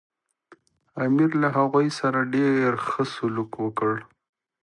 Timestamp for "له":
1.41-1.49